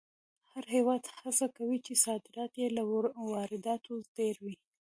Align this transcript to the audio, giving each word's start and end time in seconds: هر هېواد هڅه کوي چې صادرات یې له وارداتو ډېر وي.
هر 0.51 0.63
هېواد 0.75 1.03
هڅه 1.21 1.45
کوي 1.57 1.77
چې 1.85 1.93
صادرات 2.05 2.51
یې 2.61 2.67
له 2.77 2.83
وارداتو 3.33 3.93
ډېر 4.17 4.35
وي. 4.45 4.55